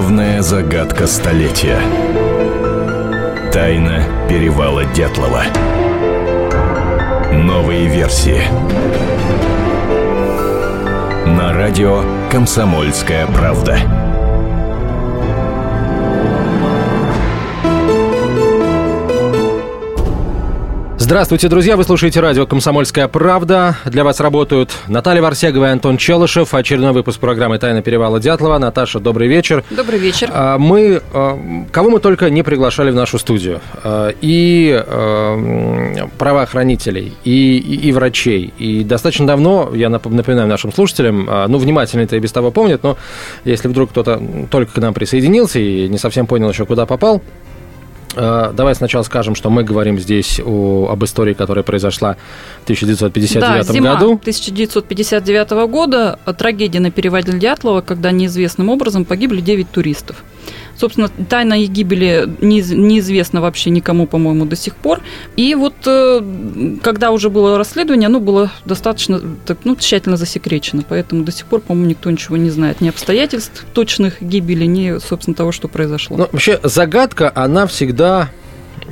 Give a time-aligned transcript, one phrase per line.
[0.00, 1.78] Главная загадка столетия.
[3.52, 5.42] Тайна перевала Дятлова.
[7.30, 8.40] Новые версии.
[11.26, 13.99] На радио «Комсомольская правда».
[21.10, 21.76] Здравствуйте, друзья!
[21.76, 23.76] Вы слушаете радио «Комсомольская правда».
[23.84, 26.54] Для вас работают Наталья Варсегова и Антон Челышев.
[26.54, 28.58] Очередной выпуск программы «Тайна перевала Дятлова».
[28.58, 29.64] Наташа, добрый вечер.
[29.70, 30.30] Добрый вечер.
[30.32, 31.36] А, мы, а,
[31.72, 33.60] кого мы только не приглашали в нашу студию.
[33.82, 34.84] А, и
[36.16, 38.54] правоохранителей, и, и, и врачей.
[38.58, 42.96] И достаточно давно, я напоминаю нашим слушателям, ну, внимательно это и без того помнят, но
[43.44, 47.20] если вдруг кто-то только к нам присоединился и не совсем понял еще, куда попал,
[48.20, 52.16] давай сначала скажем, что мы говорим здесь о, об истории, которая произошла
[52.60, 54.12] в 1959 да, зима году.
[54.14, 60.24] 1959 года трагедия на переводе Дятлова, когда неизвестным образом погибли 9 туристов.
[60.80, 65.02] Собственно, тайна их гибели неизвестна вообще никому, по-моему, до сих пор.
[65.36, 66.22] И вот э,
[66.82, 70.82] когда уже было расследование, оно было достаточно так, ну, тщательно засекречено.
[70.88, 72.80] Поэтому до сих пор, по-моему, никто ничего не знает.
[72.80, 76.16] Ни обстоятельств точных гибели, ни, собственно, того, что произошло.
[76.16, 78.30] Ну, вообще, загадка, она всегда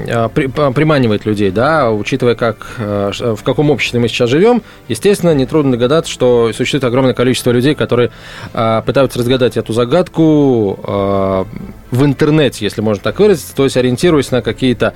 [0.06, 6.10] приманивает людей, да, учитывая, как, э, в каком обществе мы сейчас живем, естественно, нетрудно догадаться,
[6.10, 8.10] что существует огромное количество людей, которые
[8.52, 10.78] э, пытаются разгадать эту загадку
[11.90, 14.92] в интернете, если можно так выразиться, то есть ориентируясь на какие-то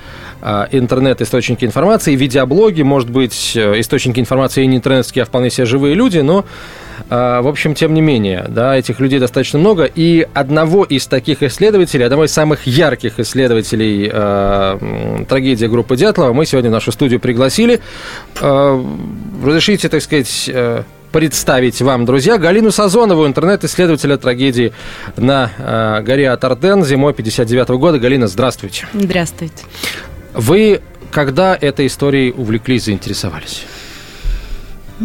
[0.71, 6.19] интернет-источники информации, видеоблоги, может быть, источники информации и не интернетские, а вполне себе живые люди,
[6.19, 6.45] но
[7.09, 9.83] в общем, тем не менее, да, этих людей достаточно много.
[9.83, 16.45] И одного из таких исследователей, одного из самых ярких исследователей э, трагедии группы Дятлова мы
[16.45, 17.81] сегодня в нашу студию пригласили.
[18.41, 18.83] Э,
[19.43, 24.73] разрешите, так сказать, э, представить вам, друзья, Галину Сазонову, интернет-исследователя трагедии
[25.15, 27.99] на э, горе Атарден зимой 59 -го года.
[27.99, 28.87] Галина, здравствуйте.
[28.93, 29.63] Здравствуйте.
[30.33, 30.81] Вы
[31.11, 33.65] когда этой историей увлеклись, заинтересовались?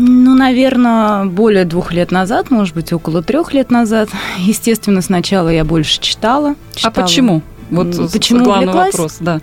[0.01, 4.09] Ну, наверное, более двух лет назад, может быть, около трех лет назад.
[4.39, 6.55] Естественно, сначала я больше читала.
[6.75, 6.93] читала.
[6.95, 7.43] А почему?
[7.71, 8.95] Вот почему главный увлеклась?
[8.95, 9.41] вопрос, да.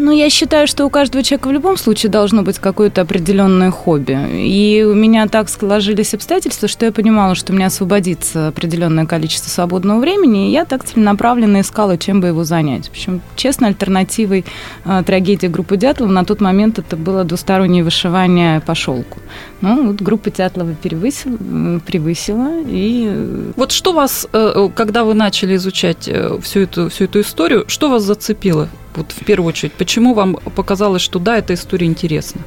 [0.00, 4.18] Ну, я считаю, что у каждого человека в любом случае должно быть какое-то определенное хобби.
[4.32, 9.50] И у меня так сложились обстоятельства, что я понимала, что у меня освободится определенное количество
[9.50, 12.88] свободного времени, и я так целенаправленно искала, чем бы его занять.
[12.88, 14.46] Общем, честно, альтернативой
[14.86, 19.18] э, трагедии группы Дятлова на тот момент это было двустороннее вышивание по шелку.
[19.60, 23.06] Ну, вот группа Дятлова перевысила, превысила, и...
[23.06, 27.64] Э, вот что вас, э, когда вы начали изучать э, всю эту, всю эту историю,
[27.68, 28.70] что вас зацепило?
[28.94, 32.40] Вот в первую очередь, почему вам показалось, что да, эта история интересна?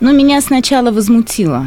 [0.00, 1.66] Ну, меня сначала возмутило.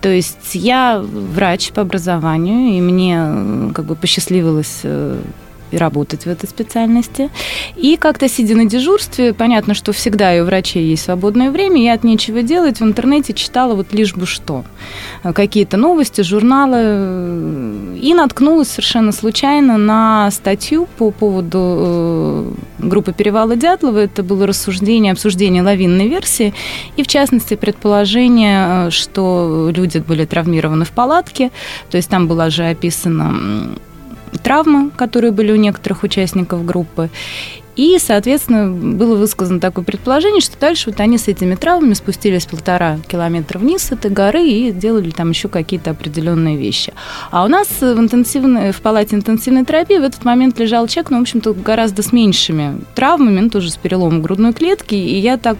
[0.00, 5.16] То есть я врач по образованию, и мне как бы посчастливилось и
[5.76, 7.30] работать в этой специальности.
[7.76, 11.94] И как-то сидя на дежурстве, понятно, что всегда и у врачей есть свободное время, я
[11.94, 14.64] от нечего делать в интернете читала вот лишь бы что.
[15.22, 17.98] Какие-то новости, журналы.
[18.00, 23.98] И наткнулась совершенно случайно на статью по поводу э, группы Перевала Дятлова.
[23.98, 26.54] Это было рассуждение, обсуждение лавинной версии.
[26.96, 31.50] И, в частности, предположение, э, что люди были травмированы в палатке.
[31.90, 33.76] То есть там была же описана
[34.42, 37.10] травмы, которые были у некоторых участников группы.
[37.74, 42.98] И, соответственно, было высказано такое предположение, что дальше вот они с этими травмами спустились полтора
[43.08, 46.92] километра вниз с этой горы и делали там еще какие-то определенные вещи.
[47.30, 51.18] А у нас в, интенсивной, в палате интенсивной терапии в этот момент лежал человек, ну,
[51.18, 54.94] в общем-то, гораздо с меньшими травмами, ну, тоже с переломом грудной клетки.
[54.94, 55.56] И я так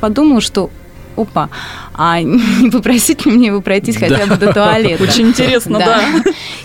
[0.00, 0.70] подумала, что
[1.20, 1.48] опа,
[1.94, 5.02] а не попросить ли мне его пройтись хотя бы до туалета?
[5.02, 6.00] Очень интересно, да.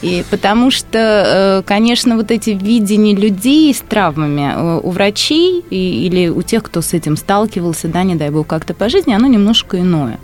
[0.02, 6.30] И потому что, э, конечно, вот эти видения людей с травмами э, у врачей или
[6.30, 9.80] у тех, кто с этим сталкивался, да, не дай бог, как-то по жизни, оно немножко
[9.80, 10.20] иное.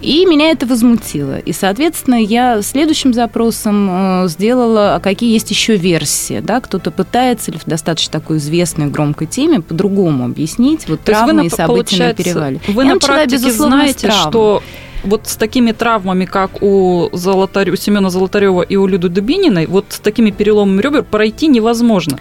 [0.00, 1.38] И меня это возмутило.
[1.38, 7.50] И, соответственно, я следующим запросом э, сделала, а какие есть еще версии, да, кто-то пытается
[7.50, 12.14] или в достаточно такой известной громкой теме по-другому объяснить вот То травмы и события на
[12.14, 12.60] перевале.
[12.68, 14.62] Вы я на практике знаете, что
[15.04, 20.00] вот с такими травмами, как у, Золотарё, Семена Золотарева и у Люды Дубининой, вот с
[20.00, 22.18] такими переломами ребер пройти невозможно.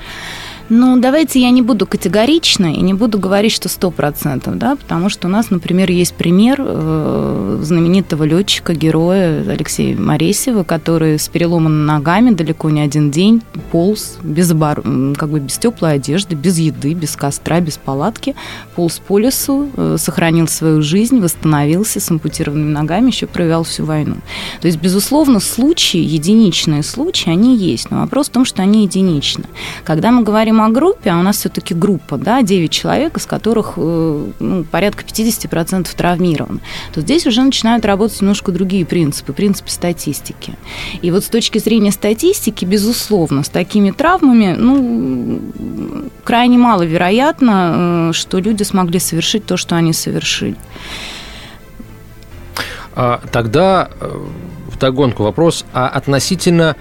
[0.70, 5.08] Ну, давайте я не буду категорична и не буду говорить, что сто процентов, да, потому
[5.08, 11.86] что у нас, например, есть пример э, знаменитого летчика, героя Алексея Моресева, который с переломанными
[11.86, 13.42] ногами далеко не один день
[13.72, 14.82] полз без, обор...
[15.18, 18.36] как бы без теплой одежды, без еды, без костра, без палатки,
[18.76, 24.16] полз по лесу, э, сохранил свою жизнь, восстановился с ампутированными ногами, еще провел всю войну.
[24.60, 29.46] То есть, безусловно, случаи, единичные случаи, они есть, но вопрос в том, что они единичны.
[29.86, 33.74] Когда мы говорим о группе, а у нас все-таки группа, да, 9 человек, из которых
[33.78, 36.60] э, ну, порядка 50% травмированы,
[36.94, 40.54] то здесь уже начинают работать немножко другие принципы, принципы статистики.
[41.02, 45.42] И вот с точки зрения статистики, безусловно, с такими травмами, ну,
[46.24, 50.56] крайне маловероятно, э, что люди смогли совершить то, что они совершили.
[52.96, 54.26] А, тогда э,
[54.68, 56.76] в догонку вопрос, а относительно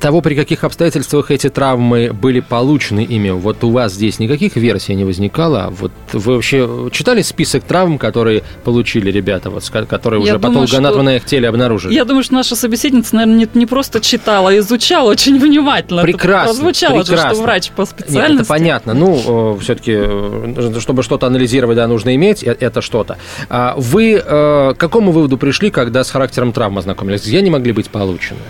[0.00, 4.94] того, при каких обстоятельствах эти травмы были получены ими, вот у вас здесь никаких версий
[4.94, 5.68] не возникало?
[5.70, 11.16] Вот вы вообще читали список травм, которые получили ребята, вот, которые уже думаю, патологоанатомы на
[11.16, 11.94] их теле обнаружили?
[11.94, 16.02] Я думаю, что наша собеседница, наверное, не, не просто читала, а изучала очень внимательно.
[16.02, 16.54] Прекрасно.
[16.54, 17.28] Звучало прекрасно.
[17.28, 18.32] же, что врач по специальности.
[18.32, 18.94] Нет, это понятно.
[18.94, 23.18] Ну, э, все-таки, э, чтобы что-то анализировать, да, нужно иметь э, это что-то.
[23.48, 27.22] А вы к какому выводу пришли, когда с характером травмы ознакомились?
[27.26, 28.40] Где они могли быть получены?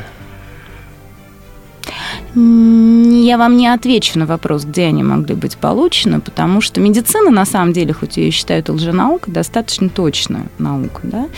[2.39, 7.45] Я вам не отвечу на вопрос, где они могли быть получены, потому что медицина, на
[7.45, 11.01] самом деле, хоть ее считают лженаукой, достаточно точная наука.
[11.03, 11.29] Да?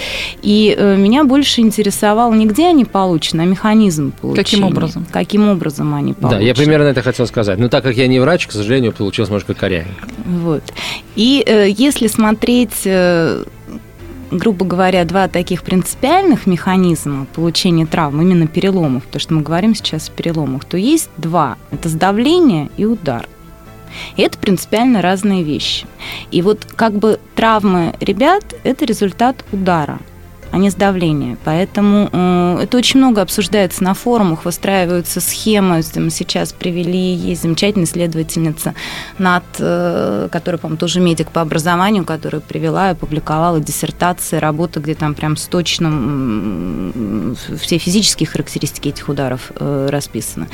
[0.42, 4.44] И э, меня больше интересовало не где они получены, а механизм получения.
[4.44, 5.06] Каким образом?
[5.10, 6.40] Каким образом они получены.
[6.40, 7.58] Да, я примерно это хотел сказать.
[7.58, 10.06] Но так как я не врач, к сожалению, получилось немножко корявенько.
[10.26, 10.62] Вот.
[11.16, 12.82] И э, если смотреть...
[12.84, 13.44] Э,
[14.30, 20.08] грубо говоря, два таких принципиальных механизма получения травм, именно переломов, потому что мы говорим сейчас
[20.08, 21.56] о переломах, то есть два.
[21.70, 23.28] Это сдавление и удар.
[24.16, 25.86] И это принципиально разные вещи.
[26.30, 29.98] И вот как бы травмы ребят– это результат удара–
[30.50, 31.36] а не с давления.
[31.44, 35.82] Поэтому э, это очень много обсуждается на форумах, выстраиваются схемы.
[35.94, 37.86] Мы сейчас привели, есть замечательная
[39.18, 44.94] Над, э, которая, по-моему, тоже медик по образованию, которая привела и опубликовала диссертации, работы, где
[44.94, 50.48] там прям с точным все физические характеристики этих ударов э, расписаны.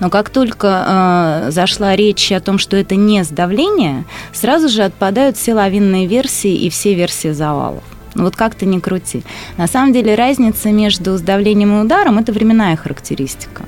[0.00, 5.54] Но как только зашла речь о том, что это не сдавление, сразу же отпадают все
[5.54, 7.82] лавинные версии и все версии завалов.
[8.14, 9.22] Ну, вот как то не крути.
[9.56, 13.64] На самом деле разница между сдавлением и ударом– это временная характеристика.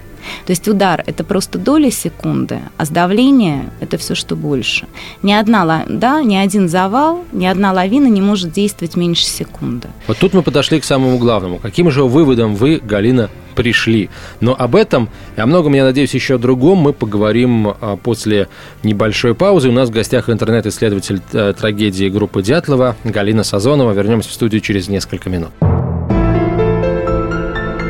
[0.47, 4.87] То есть удар– это просто доля секунды, а сдавление– это все, что больше.
[5.23, 9.89] Ни, одна, да, ни один завал, ни одна лавина не может действовать меньше секунды.
[10.07, 11.59] Вот тут мы подошли к самому главному.
[11.59, 14.11] Каким же выводом вы, Галина, пришли.
[14.41, 18.49] Но об этом и о многом, я надеюсь, еще о другом мы поговорим а, после
[18.83, 19.69] небольшой паузы.
[19.69, 23.93] У нас в гостях интернет-исследователь э, трагедии группы Дятлова Галина Сазонова.
[23.93, 25.51] Вернемся в студию через несколько минут.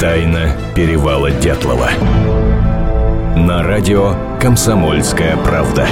[0.00, 1.90] Тайна перевала Дятлова.
[3.36, 5.86] На радио «Комсомольская правда».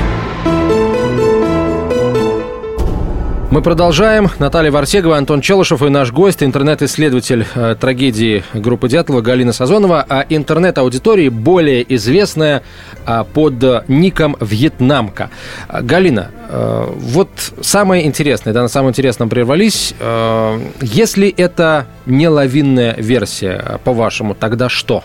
[3.51, 4.29] Мы продолжаем.
[4.39, 10.27] Наталья Варсегова, Антон Челышев и наш гость, интернет-исследователь э, трагедии группы Дятлова Галина Сазонова, а
[10.29, 12.63] интернет-аудитории более известная
[13.07, 15.31] э, под ником «Вьетнамка».
[15.71, 17.31] Галина, э, вот
[17.63, 19.95] самое интересное, да, на самом интересном прервались.
[19.99, 25.05] Э, если это не лавинная версия, по-вашему, тогда что?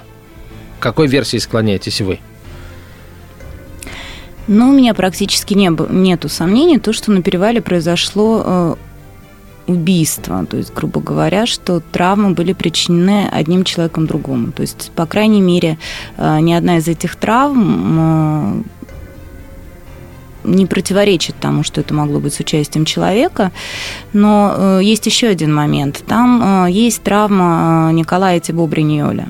[0.79, 2.19] К какой версии склоняетесь вы?
[4.47, 8.75] Ну, у меня практически не, нету сомнений, то, что на перевале произошло э,
[9.67, 14.51] убийство, то есть, грубо говоря, что травмы были причинены одним человеком другому.
[14.51, 15.77] То есть, по крайней мере,
[16.17, 18.63] э, ни одна из этих травм э,
[20.43, 23.53] не противоречит тому, что это могло быть с участием человека.
[24.11, 26.03] Но есть еще один момент.
[26.05, 29.29] Там есть травма Николая Тибо-Бриньоля.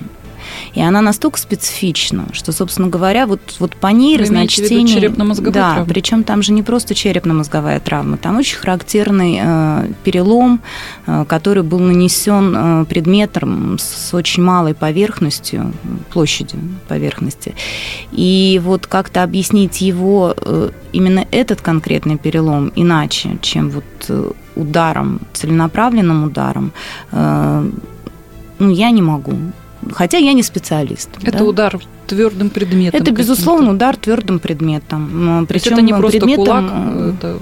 [0.73, 4.87] И она настолько специфична, что, собственно говоря, вот, вот по ней Вы разночтение...
[4.87, 5.85] черепно-мозговая да, травма?
[5.85, 10.61] причем там же не просто черепно-мозговая травма, там очень характерный э, перелом,
[11.05, 15.73] э, который был нанесен э, предметом с очень малой поверхностью,
[16.11, 17.55] площадью поверхности.
[18.11, 25.21] И вот как-то объяснить его, э, именно этот конкретный перелом, иначе, чем вот э, ударом,
[25.33, 26.71] целенаправленным ударом,
[27.11, 27.69] э,
[28.59, 29.33] ну, я не могу.
[29.91, 31.09] Хотя я не специалист.
[31.21, 31.43] Это да?
[31.43, 33.01] удар твердым предметом.
[33.01, 35.45] Это, безусловно, удар твердым предметом.
[35.47, 37.39] Причем это не просто предметом, кулак, это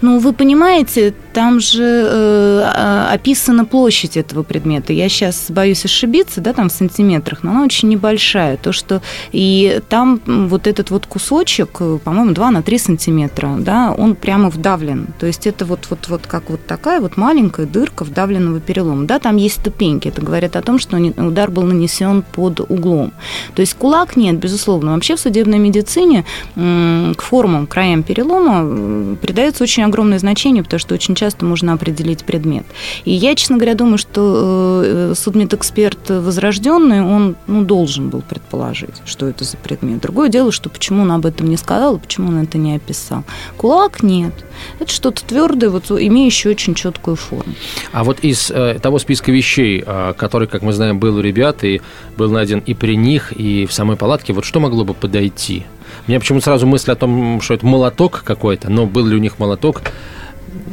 [0.00, 4.92] ну, вы понимаете, там же э, а, описана площадь этого предмета.
[4.92, 8.56] Я сейчас боюсь ошибиться, да, там в сантиметрах, но она очень небольшая.
[8.56, 13.94] То, что и там вот этот вот кусочек, э, по-моему, 2 на 3 сантиметра, да,
[13.96, 15.06] он прямо вдавлен.
[15.20, 19.06] То есть это вот, вот, вот как вот такая вот маленькая дырка вдавленного перелома.
[19.06, 20.08] Да, там есть ступеньки.
[20.08, 23.12] Это говорит о том, что удар был нанесен под углом.
[23.54, 24.94] То есть кулак нет, безусловно.
[24.94, 26.24] Вообще в судебной медицине
[26.56, 32.64] к формам, краям перелома придается очень огромное значение, потому что очень часто можно определить предмет.
[33.04, 39.26] И я, честно говоря, думаю, что э, судмедэксперт возрожденный, он ну, должен был предположить, что
[39.26, 40.00] это за предмет.
[40.00, 43.24] Другое дело, что почему он об этом не сказал, почему он это не описал.
[43.56, 44.32] Кулак нет.
[44.80, 47.54] Это что-то твердое, вот, имеющее очень четкую форму.
[47.92, 51.64] А вот из э, того списка вещей, э, который, как мы знаем, был у ребят
[51.64, 51.80] и
[52.16, 55.64] был найден и при них, и в самой палатке, вот что могло бы подойти?
[56.06, 59.18] У меня почему сразу мысль о том, что это молоток какой-то, но был ли у
[59.18, 59.82] них молоток?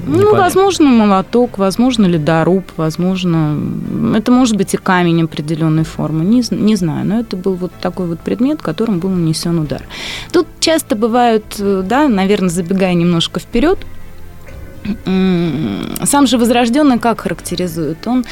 [0.07, 3.57] Ну, возможно, молоток, возможно, ледоруб, возможно,
[4.15, 8.05] это может быть и камень определенной формы, не, не знаю, но это был вот такой
[8.05, 9.81] вот предмет, которым был нанесен удар.
[10.31, 13.79] Тут часто бывают, э, да, наверное, забегая немножко вперед,
[16.03, 18.05] сам же возрожденный как характеризует?
[18.07, 18.25] Он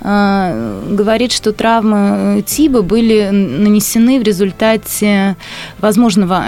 [0.00, 5.36] э, говорит, что травмы Тиба были нанесены в результате
[5.78, 6.44] возможного,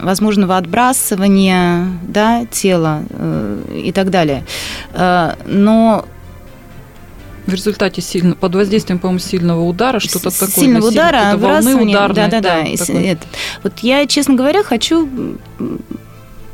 [0.00, 4.44] возможного отбрасывания да, тела э, и так далее.
[4.92, 6.04] Э, но
[7.46, 10.48] в результате сильно, под воздействием, по-моему, сильного удара, что-то такое.
[10.48, 12.14] Сильного удара, волны ударной.
[12.14, 12.64] Да, да, да.
[12.80, 13.16] да
[13.62, 15.08] вот я, честно говоря, хочу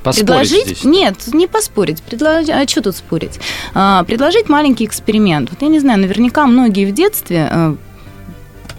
[0.03, 0.67] Поспорить предложить?
[0.67, 0.85] Здесь.
[0.85, 2.03] Нет, не поспорить.
[2.03, 3.39] Предложить, а что тут спорить?
[3.75, 5.51] А, предложить маленький эксперимент.
[5.51, 7.77] Вот я не знаю, наверняка многие в детстве а,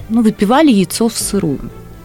[0.10, 1.60] ну, выпивали яйцо в сырую.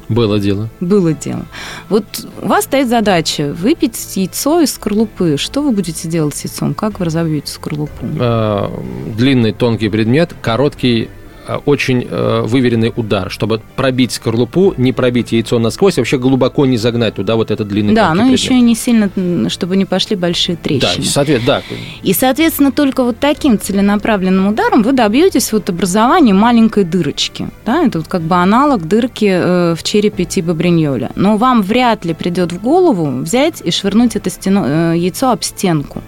[0.09, 0.71] Было дело.
[0.81, 1.45] Было дело.
[1.91, 2.05] Вот
[2.41, 5.37] у вас стоит задача выпить яйцо из скорлупы.
[5.37, 6.73] Что вы будете делать с яйцом?
[6.73, 8.07] Как вы разобьете скорлупу?
[8.19, 8.73] А,
[9.17, 11.11] длинный тонкий предмет, короткий
[11.57, 16.76] очень э, выверенный удар, чтобы пробить скорлупу, не пробить яйцо насквозь, а вообще глубоко не
[16.76, 18.38] загнать туда вот этот длинный Да, но предмет.
[18.38, 19.11] еще и не сильно,
[19.49, 21.05] чтобы не пошли большие трещины.
[21.05, 21.76] Да, соответственно, да.
[22.02, 27.49] И, соответственно, только вот таким целенаправленным ударом вы добьетесь вот образования маленькой дырочки.
[27.64, 27.85] Да?
[27.85, 31.11] Это вот как бы аналог дырки э, в черепе типа Бриньоля.
[31.17, 36.02] Но вам вряд ли придет в голову взять и швырнуть это стено, яйцо об стенку.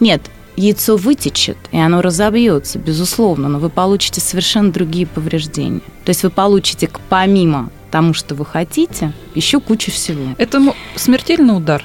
[0.00, 0.22] Нет,
[0.58, 5.80] яйцо вытечет, и оно разобьется, безусловно, но вы получите совершенно другие повреждения.
[6.04, 10.34] То есть вы получите помимо тому, что вы хотите, еще кучу всего.
[10.36, 10.62] Это
[10.96, 11.84] смертельный удар?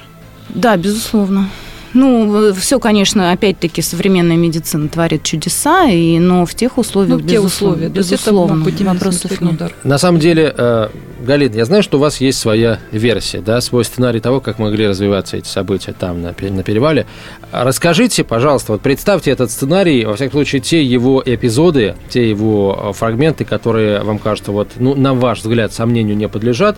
[0.50, 1.48] Да, безусловно.
[1.94, 7.28] Ну, все, конечно, опять-таки современная медицина творит чудеса, и, но в тех условиях, ну, в
[7.28, 9.52] те условия, безусловно, это вопросов нет.
[9.52, 9.72] Удар.
[9.84, 10.88] На самом деле, э,
[11.24, 14.88] Галина, я знаю, что у вас есть своя версия, да, свой сценарий того, как могли
[14.88, 17.06] развиваться эти события там, на, на перевале.
[17.52, 22.92] Расскажите, пожалуйста, вот представьте этот сценарий, во всяком случае, те его эпизоды, те его э,
[22.92, 26.76] фрагменты, которые вам кажутся, вот, ну, на ваш взгляд, сомнению не подлежат,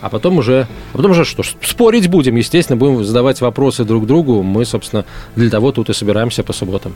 [0.00, 4.42] а потом уже, а потом уже что, спорить будем, естественно, будем задавать вопросы друг другу.
[4.42, 5.04] Мы, собственно,
[5.36, 6.94] для того тут и собираемся по субботам.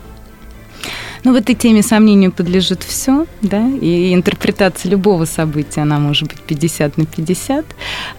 [1.25, 6.39] Ну, в этой теме сомнению подлежит все, да, и интерпретация любого события, она может быть
[6.39, 7.65] 50 на 50.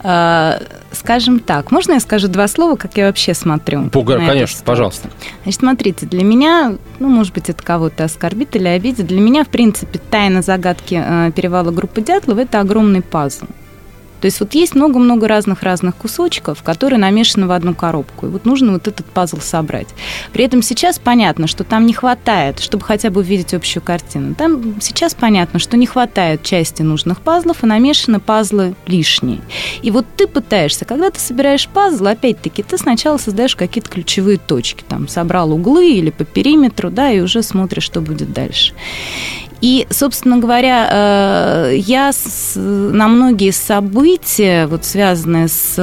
[0.02, 3.90] А, скажем так, можно я скажу два слова, как я вообще смотрю?
[3.90, 5.08] Пугар, конечно, пожалуйста.
[5.44, 9.48] Значит, смотрите, для меня, ну, может быть, это кого-то оскорбит или обидит, для меня, в
[9.50, 13.46] принципе, тайна загадки э, перевала группы Дятлова– это огромный пазл.
[14.20, 18.26] То есть вот есть много-много разных-разных кусочков, которые намешаны в одну коробку.
[18.26, 19.88] И вот нужно вот этот пазл собрать.
[20.32, 24.34] При этом сейчас понятно, что там не хватает, чтобы хотя бы увидеть общую картину.
[24.34, 29.40] Там сейчас понятно, что не хватает части нужных пазлов, и намешаны пазлы лишние.
[29.82, 34.84] И вот ты пытаешься, когда ты собираешь пазл, опять-таки, ты сначала создаешь какие-то ключевые точки.
[34.88, 38.74] Там собрал углы или по периметру, да, и уже смотришь, что будет дальше.
[39.60, 42.12] И, собственно говоря, э, я
[42.54, 45.76] на многие события, вот связанные с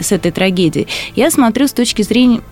[0.00, 2.42] с этой трагедией, я смотрю с точки зрения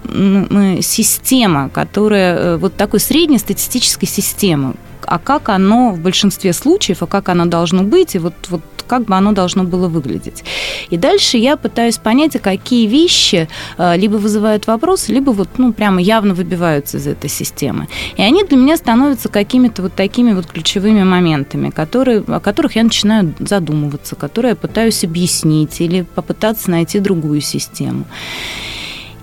[0.83, 4.75] системы, которая э, вот такой среднестатистической системы,
[5.05, 9.04] а как оно в большинстве случаев, а как оно должно быть, и вот, вот как
[9.04, 10.42] бы оно должно было выглядеть.
[10.90, 15.73] И дальше я пытаюсь понять, а какие вещи э, либо вызывают вопросы, либо вот, ну,
[15.73, 17.88] прямо явно выбиваются из этой системы.
[18.16, 22.83] И они для меня становятся какими-то вот такими вот ключевыми моментами, которые, о которых я
[22.83, 28.04] начинаю задумываться, которые я пытаюсь объяснить или попытаться найти другую систему.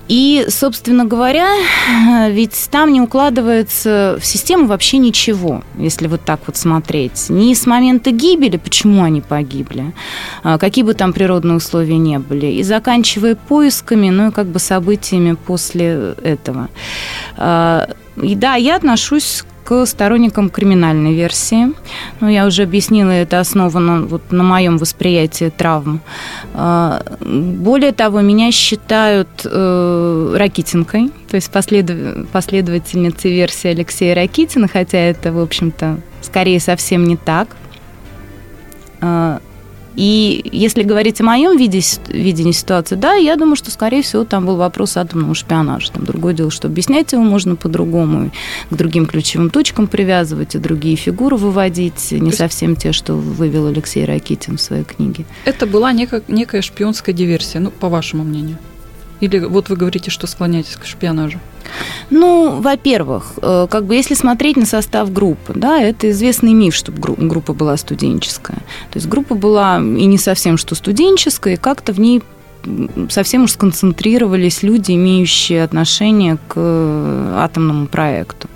[0.07, 1.47] И, собственно говоря,
[2.29, 7.29] ведь там не укладывается в систему вообще ничего, если вот так вот смотреть.
[7.29, 9.93] Ни с момента гибели, почему они погибли,
[10.43, 14.59] а, какие бы там природные условия не были, и заканчивая поисками, ну и как бы
[14.59, 16.69] событиями после этого.
[17.37, 17.89] А,
[18.21, 21.73] и да, я отношусь к сторонникам криминальной версии.
[22.19, 26.01] Ну, я уже объяснила, это основано вот на моем восприятии травм.
[26.53, 32.29] А, более того, меня считают э, Ракитинкой, то есть послед...
[32.31, 37.49] последовательницей версии Алексея Ракитина, хотя это, в общем-то, скорее совсем не так.
[39.95, 44.45] И если говорить о моем виде, видении ситуации, да, я думаю, что, скорее всего, там
[44.45, 45.91] был вопрос атомного шпионажа.
[45.91, 48.31] Там другое дело, что объяснять его можно по-другому,
[48.69, 54.05] к другим ключевым точкам привязывать, и другие фигуры выводить, не совсем те, что вывел Алексей
[54.05, 55.25] Ракитин в своей книге.
[55.45, 58.57] Это была некая, некая шпионская диверсия, ну, по вашему мнению?
[59.21, 61.39] Или вот вы говорите, что склоняетесь к шпионажу?
[62.09, 67.01] Ну, во-первых, э, как бы если смотреть на состав группы, да, это известный миф, чтобы
[67.01, 68.57] группа была студенческая.
[68.91, 72.21] То есть группа была и не совсем что студенческая, и как-то в ней
[73.09, 78.47] совсем уж сконцентрировались люди, имеющие отношение к э, атомному проекту.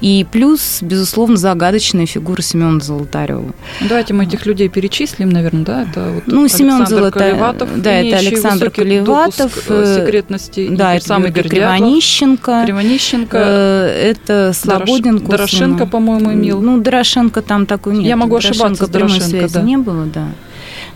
[0.00, 3.52] И плюс, безусловно, загадочная фигура Семена Золотарева.
[3.80, 5.82] Давайте мы этих людей перечислим, наверное, да?
[5.82, 7.38] Это вот ну, Семен Золотарев,
[7.76, 15.86] да, это Александр Колеватов, э, секретности, да, это самый Кривонищенко, Кривонищенко, э, это Слободин, Дорошенко,
[15.86, 16.60] по-моему, имел.
[16.60, 18.06] Ну, Дорошенко там такой нет.
[18.06, 19.62] Я могу ошибаться Дорошенко, да.
[19.62, 20.28] не было, да.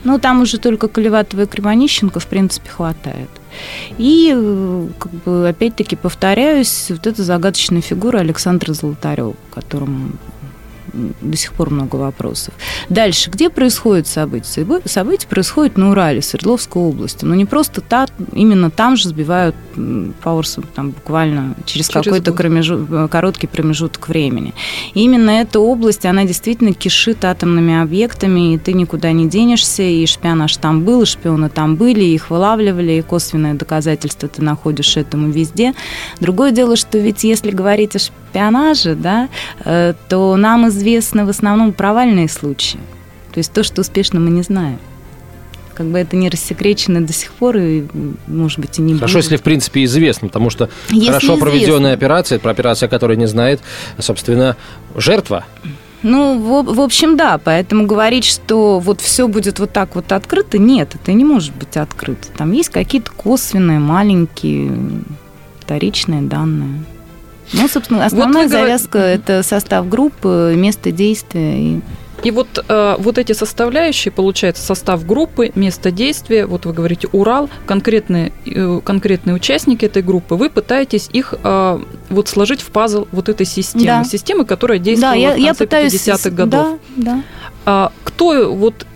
[0.04, 3.28] Ну, там уже только Колеватова и Кривонищенко, в принципе, хватает.
[3.98, 10.12] И, э, как бы, опять-таки, повторяюсь, вот эта загадочная фигура Александра Золотарева, которому
[10.92, 12.54] до сих пор много вопросов.
[12.88, 14.66] Дальше, где происходят события?
[14.84, 17.24] События происходят на Урале, Свердловской области.
[17.24, 19.54] Но не просто та, именно там же сбивают
[20.22, 23.08] Пауэрса там, буквально через, через какой-то промежу...
[23.10, 24.54] короткий промежуток времени.
[24.94, 30.04] И именно эта область, она действительно кишит атомными объектами, и ты никуда не денешься, и
[30.06, 34.96] шпионаж там был, и шпионы там были, и их вылавливали, и косвенное доказательство ты находишь
[34.96, 35.74] этому везде.
[36.20, 39.28] Другое дело, что ведь если говорить о шпионаже, да,
[39.64, 42.80] э, то нам из известны в основном провальные случаи.
[43.32, 44.78] То есть то, что успешно мы не знаем.
[45.74, 47.84] Как бы это не рассекречено до сих пор, и,
[48.26, 49.24] может быть, и не Хорошо, будет.
[49.24, 51.46] если, в принципе, известно, потому что если хорошо известно.
[51.46, 53.60] проведенная операция, про операцию, которая не знает,
[53.98, 54.56] собственно,
[54.96, 55.44] жертва.
[56.02, 57.38] Ну, в, в общем, да.
[57.38, 61.76] Поэтому говорить, что вот все будет вот так вот открыто, нет, это не может быть
[61.76, 62.28] открыто.
[62.36, 64.72] Там есть какие-то косвенные, маленькие,
[65.60, 66.84] вторичные данные.
[67.52, 71.80] Ну, собственно, основная вот завязка говор...– это состав группы, место действия и
[72.22, 77.48] и вот, э, вот эти составляющие, получается, состав группы, место действия, вот вы говорите Урал,
[77.66, 83.28] конкретные, э, конкретные участники этой группы, вы пытаетесь их э, вот сложить в пазл вот
[83.28, 84.04] этой системы, да.
[84.04, 85.94] системы, которая действовала да, я, в конце я пытаюсь...
[85.94, 86.78] 50-х годов.
[86.96, 87.22] Да, да.
[87.64, 88.86] А, кто вот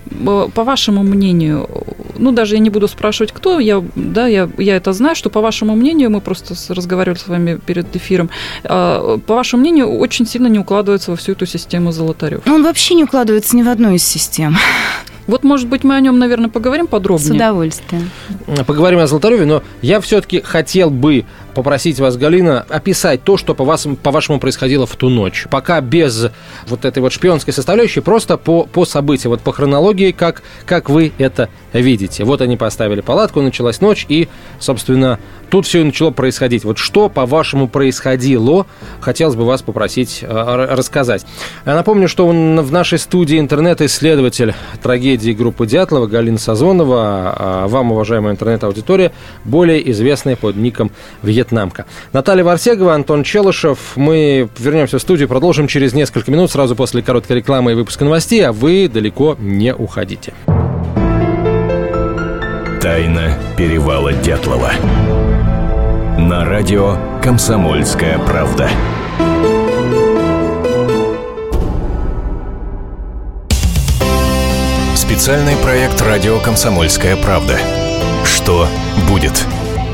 [0.54, 1.68] по вашему мнению,
[2.16, 5.40] ну даже я не буду спрашивать, кто, я, да, я, я это знаю, что по
[5.40, 8.30] вашему мнению, мы просто разговаривали с вами перед эфиром,
[8.64, 12.46] а, по вашему мнению, очень сильно не укладывается во всю эту систему Золотарев.
[12.46, 14.56] Он вообще не укладывается ни в одну из систем.
[15.26, 17.32] Вот, может быть, мы о нем, наверное, поговорим подробнее.
[17.32, 18.10] С удовольствием.
[18.66, 23.64] Поговорим о Золотареве, но я все-таки хотел бы попросить вас, Галина, описать то, что по,
[23.64, 25.46] вас, по вашему происходило в ту ночь.
[25.50, 26.26] Пока без
[26.66, 31.12] вот этой вот шпионской составляющей, просто по, по событиям, вот по хронологии, как, как вы
[31.18, 32.24] это видите.
[32.24, 35.18] Вот они поставили палатку, началась ночь, и, собственно,
[35.50, 36.64] тут все и начало происходить.
[36.64, 38.66] Вот что, по-вашему, происходило,
[39.00, 41.24] хотелось бы вас попросить э, рассказать.
[41.64, 48.32] Я напомню, что в нашей студии интернет-исследователь трагедии группы Дятлова Галина Сазонова, а вам, уважаемая
[48.32, 49.12] интернет-аудитория,
[49.44, 50.90] более известная под ником
[51.44, 51.86] «Вьетнамка».
[52.12, 53.96] Наталья Варсегова, Антон Челышев.
[53.96, 58.46] Мы вернемся в студию, продолжим через несколько минут, сразу после короткой рекламы и выпуска новостей,
[58.46, 60.32] а вы далеко не уходите.
[62.80, 64.72] Тайна перевала Дятлова.
[66.18, 68.68] На радио «Комсомольская правда».
[74.94, 77.58] Специальный проект «Радио Комсомольская правда».
[78.24, 78.66] Что
[79.08, 79.46] будет?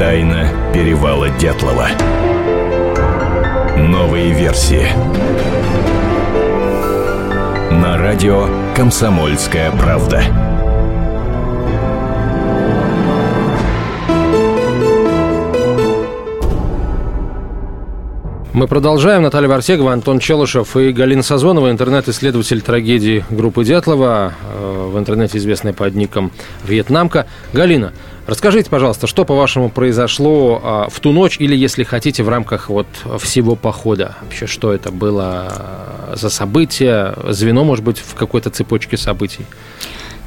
[0.00, 1.88] Тайна перевала Дятлова.
[3.76, 4.86] Новые версии.
[7.70, 10.49] На радио «Комсомольская правда».
[18.52, 19.22] Мы продолжаем.
[19.22, 25.72] Наталья Варсегова, Антон Челышев и Галина Сазонова, интернет-исследователь трагедии группы Дятлова, э, в интернете известная
[25.72, 26.32] под ником
[26.64, 27.26] «Вьетнамка».
[27.52, 27.92] Галина,
[28.26, 32.88] расскажите, пожалуйста, что, по-вашему, произошло а, в ту ночь или, если хотите, в рамках вот
[33.20, 34.16] всего похода?
[34.22, 35.52] Вообще, что это было
[36.14, 37.14] за событие?
[37.28, 39.46] Звено, может быть, в какой-то цепочке событий?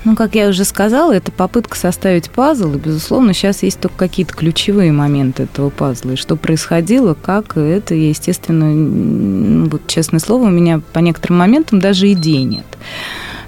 [0.05, 4.33] Ну, как я уже сказала, это попытка составить пазл, и, безусловно, сейчас есть только какие-то
[4.33, 6.11] ключевые моменты этого пазла.
[6.11, 12.11] И что происходило, как это, естественно, вот, честное слово, у меня по некоторым моментам даже
[12.11, 12.65] идей нет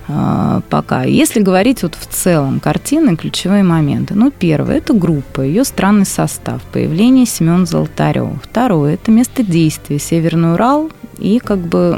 [0.08, 1.04] а, пока.
[1.04, 4.13] Если говорить вот в целом картины, ключевые моменты.
[4.15, 8.39] Ну, первое– это группа, ее странный состав, появление Семен Золотарева.
[8.44, 11.96] Второе– это место действия, Северный Урал и как бы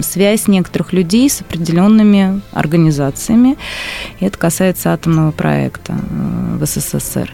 [0.00, 3.56] связь некоторых людей с определенными организациями.
[4.20, 7.32] И это касается атомного проекта э, в СССР.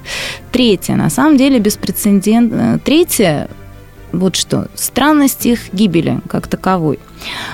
[0.53, 2.79] Третье, на самом деле, беспрецедентно.
[2.85, 3.49] Третье,
[4.13, 6.99] вот что, странность их гибели как таковой.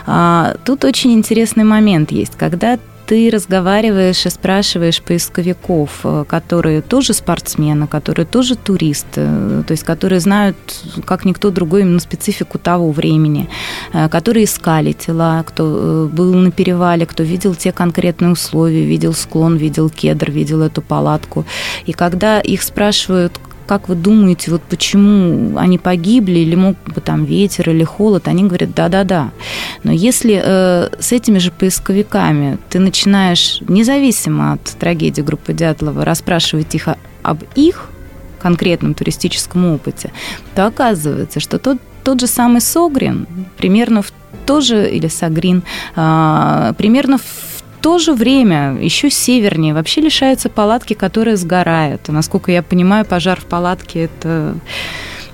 [0.07, 2.79] А, тут очень интересный момент есть, когда
[3.11, 9.83] ты разговариваешь и спрашиваешь поисковиков, э, которые тоже спортсмены, которые тоже туристы, э, то есть
[9.83, 10.57] которые знают,
[11.05, 13.49] как никто другой, именно специфику того времени,
[13.93, 19.57] э, которые искали тела, кто был на перевале, кто видел те конкретные условия, видел склон,
[19.57, 21.45] видел кедр, видел эту палатку.
[21.87, 23.33] И когда их спрашивают,
[23.71, 28.43] как вы думаете, вот почему они погибли, или мог бы там ветер или холод, они
[28.43, 29.31] говорят, да-да-да.
[29.85, 36.75] Но если э, с этими же поисковиками ты начинаешь, независимо от трагедии группы Дятлова, расспрашивать
[36.75, 36.89] их
[37.23, 37.89] об их
[38.41, 40.11] конкретном туристическом опыте,
[40.57, 44.13] то оказывается, что тот, тот же самый Согрин примерно в
[44.47, 45.63] тоже, или Сагрин,
[45.95, 47.50] а, примерно в
[47.81, 52.09] то же время еще севернее вообще лишаются палатки, которые сгорают.
[52.09, 54.55] Насколько я понимаю, пожар в палатке это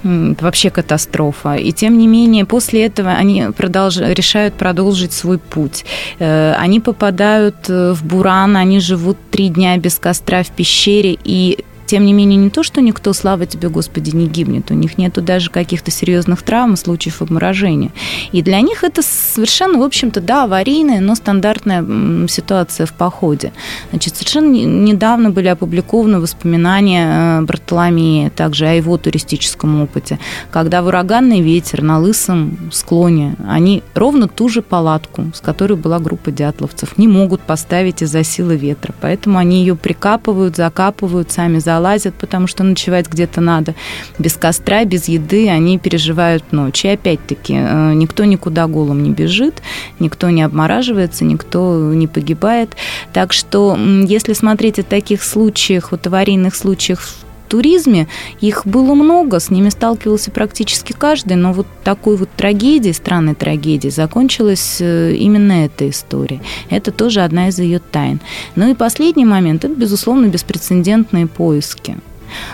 [0.03, 1.57] вообще катастрофа.
[1.57, 3.97] И тем не менее, после этого они продолж...
[3.97, 5.85] решают продолжить свой путь.
[6.19, 11.65] Э, они попадают э, в Буран, они живут три дня без костра в пещере, и
[11.87, 15.23] тем не менее, не то, что никто, слава тебе, Господи, не гибнет, у них нету
[15.23, 17.93] даже каких-то серьезных травм, случаев обморожения.
[18.33, 23.53] И для них это совершенно, в общем-то, да, аварийная, но стандартная ситуация в походе.
[23.91, 30.19] Значит, совершенно недавно были опубликованы воспоминания э, Бартоломея, также о его туристическом опыте,
[30.51, 35.99] когда в ураганный ветер на лысом склоне они ровно ту же палатку, с которой была
[35.99, 38.95] группа дятловцев, не могут поставить из-за силы ветра.
[39.01, 43.75] Поэтому они ее прикапывают, закапывают сами за залазят, потому что ночевать где-то надо.
[44.19, 46.85] Без костра, без еды они переживают ночь.
[46.85, 49.63] И опять-таки, э, никто никуда голым не бежит,
[49.99, 52.77] никто не обмораживается, никто не погибает.
[53.13, 57.01] Так что, если смотреть о таких случаях, вот аварийных случаях
[57.47, 58.09] туризме
[58.41, 63.91] их было много, с ними сталкивался практически каждый, но вот такой вот трагедией, странной трагедией,
[63.91, 66.41] закончилась э, именно эта история.
[66.71, 68.21] Это тоже одна из ее тайн.
[68.55, 71.97] Ну и последний момент, это, безусловно, беспрецедентные поиски,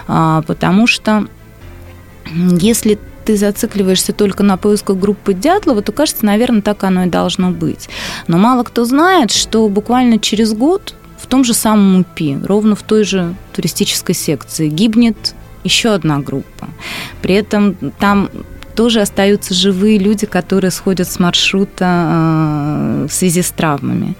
[0.06, 1.26] а, потому что
[2.60, 7.50] если ты зацикливаешься только на поисках группы Дятлова, то кажется, наверное, так оно и должно
[7.50, 7.88] быть.
[8.26, 12.82] Но мало кто знает, что буквально через год в том же самом УПИ, ровно в
[12.82, 16.68] той же туристической секции, гибнет еще одна группа.
[17.22, 18.28] При этом там
[18.74, 24.16] тоже остаются живые люди, которые сходят с маршрута э, в связи с травмами.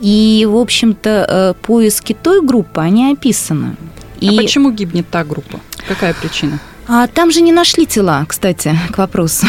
[0.00, 3.76] И, в общем-то, э, поиски той группы, они описаны.
[4.20, 4.38] А И...
[4.38, 5.60] А почему гибнет та группа?
[5.88, 6.60] Какая причина?
[6.86, 9.46] А там же не нашли тела, кстати, к вопросу.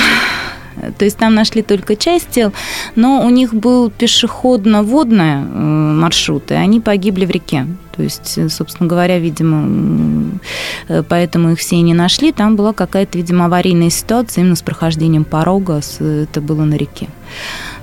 [0.98, 2.54] То есть там нашли только часть тел,
[2.96, 7.68] но у них был пешеходно-водный э, маршрут, и они погибли в реке.
[7.96, 10.40] То есть, э, собственно говоря, видимо,
[10.88, 12.32] э, поэтому их все и не нашли.
[12.32, 15.82] Там была какая-то, видимо, аварийная ситуация именно с прохождением порога.
[16.00, 17.08] Это было на реке.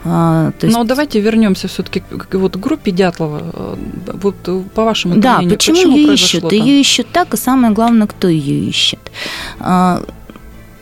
[0.04, 0.76] А, то есть...
[0.76, 3.76] Но давайте вернемся все-таки к вот группе Дятлова.
[4.14, 4.37] Вот
[4.74, 6.52] по вашему да, мнению, почему, почему ее ищут?
[6.52, 9.00] Ее ищут так, и самое главное, кто ее ищет.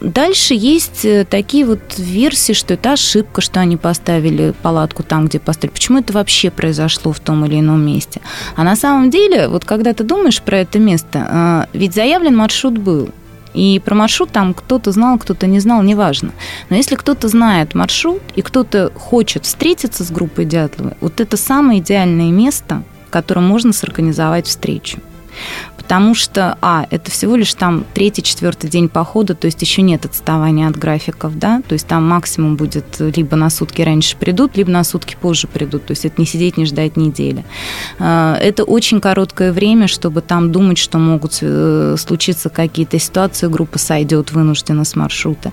[0.05, 5.39] Дальше есть э, такие вот версии, что это ошибка, что они поставили палатку там, где
[5.41, 5.73] поставили.
[5.73, 8.21] Почему это вообще произошло в том или ином месте?
[8.55, 12.77] А на самом деле, вот когда ты думаешь про это место, а, ведь заявлен маршрут
[12.77, 13.09] был.
[13.55, 16.33] И про маршрут там кто-то знал, кто-то не знал, неважно.
[16.69, 21.81] Но если кто-то знает маршрут и кто-то хочет встретиться с группой Дятлова, вот это самое
[21.81, 24.99] идеальное место, в котором можно сорганизовать встречу
[25.85, 30.07] потому что, а, это всего лишь там третий, четвертый день похода, то есть еще нет
[30.07, 34.71] отставания от графиков, да, то есть там максимум будет либо на сутки раньше придут, либо
[34.71, 37.45] на сутки позже придут, то есть это не сидеть, не ждать недели.
[37.99, 43.79] А, это очень короткое время, чтобы там думать, что могут э, случиться какие-то ситуации, группа
[43.79, 45.53] сойдет вынуждена с маршрута.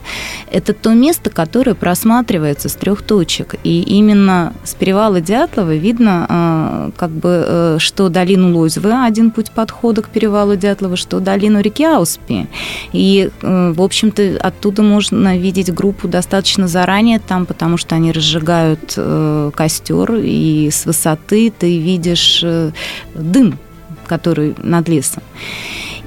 [0.50, 6.92] Это то место, которое просматривается с трех точек, и именно с перевала Дятлова видно, а,
[6.96, 10.21] как бы, э, что долину Лозьвы один путь подхода к перевалу
[10.56, 12.48] Дятлова, что долину реки Ауспи.
[12.94, 18.94] И, э, в общем-то, оттуда можно видеть группу достаточно заранее там, потому что они разжигают
[18.98, 22.72] э, костер, и с высоты ты видишь э,
[23.16, 23.58] дым,
[24.08, 25.24] который над лесом.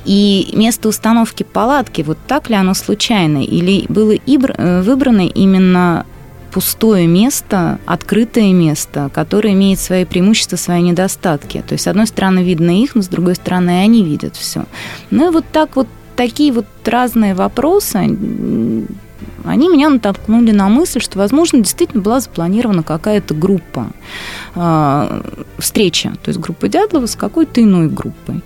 [0.05, 3.42] И место установки палатки, вот так ли оно случайно?
[3.42, 4.14] Или было
[4.83, 6.05] выбрано именно
[6.54, 11.64] пустое место, открытое место, которое имеет свои преимущества, свои недостатки.
[11.66, 14.64] То есть, с одной стороны, видно их, но с другой стороны, они видят все.
[15.10, 18.16] Ну и вот так вот такие вот разные вопросы,
[19.44, 23.88] они меня натолкнули на мысль, что, возможно, действительно была запланирована какая-то группа,
[24.54, 25.22] э,
[25.59, 28.42] встреча, то есть группа Дятлова с какой-то иной группой.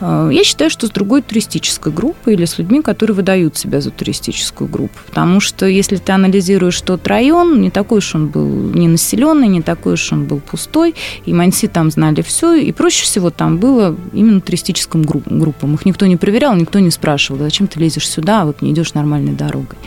[0.00, 3.90] Э, я считаю, что с другой туристической группой или с людьми, которые выдают себя за
[3.90, 4.98] туристическую группу.
[5.06, 9.62] Потому что если ты анализируешь тот район, не такой уж он был не населенный, не
[9.62, 13.96] такой уж он был пустой, и манси там знали все, и проще всего там было
[14.12, 15.74] именно туристическим группам.
[15.74, 18.94] Их никто не проверял, никто не спрашивал, зачем ты лезешь сюда, а вот не идешь
[18.94, 19.78] нормальной дорогой.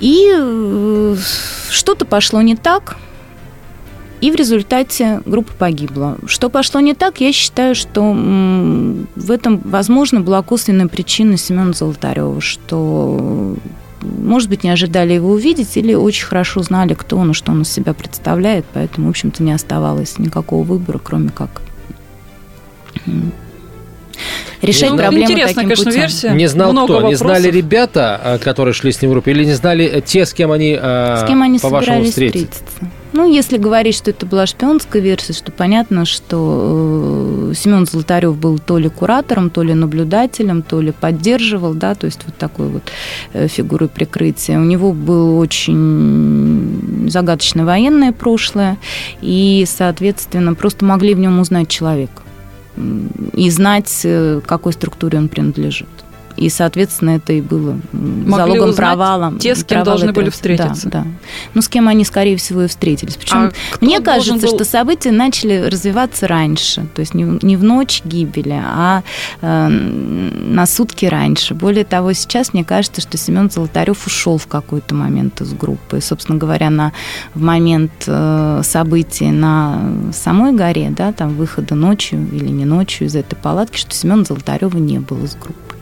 [0.00, 1.16] И э,
[1.70, 2.96] что-то пошло не так,
[4.20, 6.18] и в результате группа погибла.
[6.26, 12.40] Что пошло не так, я считаю, что в этом, возможно, была косвенная причина Семена Золотарева,
[12.40, 13.56] что,
[14.02, 17.62] может быть, не ожидали его увидеть или очень хорошо знали, кто он и что он
[17.62, 21.62] из себя представляет, поэтому, в общем-то, не оставалось никакого выбора, кроме как
[24.62, 26.00] решать ну, проблему Интересная, таким конечно, путем.
[26.00, 26.30] версия.
[26.30, 26.94] Не знал Много кто?
[26.94, 27.10] Вопросов.
[27.10, 30.26] Не знали ребята, а, которые шли с ним в группе, или не знали э, те,
[30.26, 32.60] с кем они, а, с кем они по вашему встретиться?
[33.12, 38.58] Ну, если говорить, что это была шпионская версия, что понятно, что э, Семен Золотарев был
[38.58, 42.82] то ли куратором, то ли наблюдателем, то ли поддерживал, да, то есть вот такой вот
[43.32, 44.58] э, фигурой прикрытия.
[44.58, 48.76] У него было очень загадочное военное прошлое,
[49.22, 52.22] и, соответственно, просто могли в нем узнать человека
[53.32, 55.88] и знать, э, какой структуре он принадлежит.
[56.38, 59.34] И, соответственно, это и было Могли залогом провала.
[59.38, 60.88] Те, с кем должны были встретиться.
[60.88, 61.06] Да, да.
[61.54, 63.16] Ну, с кем они, скорее всего, и встретились.
[63.16, 64.54] Причем а мне кажется, был...
[64.54, 66.86] что события начали развиваться раньше.
[66.94, 69.02] То есть не, не в ночь гибели, а
[69.40, 71.54] э, на сутки раньше.
[71.54, 75.98] Более того, сейчас мне кажется, что Семен Золотарев ушел в какой-то момент из группы.
[75.98, 76.92] И, собственно говоря, на,
[77.34, 83.16] в момент э, событий на самой горе, да, там выхода ночью или не ночью из
[83.16, 85.74] этой палатки, что Семена Золотарева не было из группы.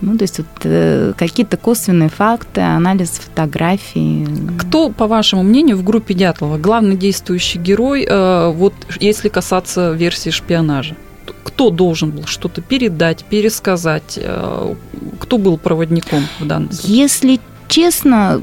[0.00, 4.26] Ну, то есть вот э, какие-то косвенные факты, анализ фотографий.
[4.58, 10.30] Кто, по вашему мнению, в группе Дятлова главный действующий герой, э, вот если касаться версии
[10.30, 10.96] шпионажа?
[11.44, 14.18] Кто должен был что-то передать, пересказать?
[14.20, 14.74] Э,
[15.18, 16.96] кто был проводником в данном случае?
[16.96, 18.40] Если честно,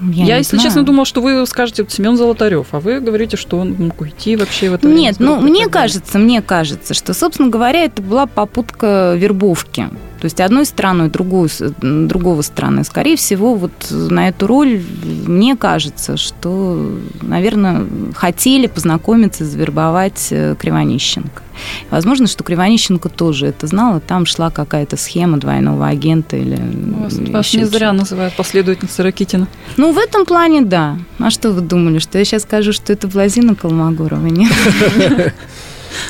[0.00, 0.68] я, я если знаю.
[0.68, 4.70] честно, думала, что вы скажете Семен Золотарев, а вы говорите, что он мог уйти вообще
[4.70, 9.90] в это Нет, ну мне кажется, мне кажется, что, собственно говоря, это была попутка вербовки.
[10.22, 12.84] То есть одной стороной, другую, другого стороны.
[12.84, 14.80] Скорее всего, вот на эту роль,
[15.26, 21.42] мне кажется, что, наверное, хотели познакомиться, завербовать э, Кривонищенко.
[21.90, 23.98] Возможно, что Кривонищенко тоже это знала.
[23.98, 26.56] Там шла какая-то схема двойного агента или
[27.00, 29.48] Вас, вас не зря называют последовательницей Ракитина.
[29.76, 30.98] Ну, в этом плане, да.
[31.18, 34.28] А что вы думали, что я сейчас скажу, что это Блазина Колмогорова?
[34.28, 34.52] Нет?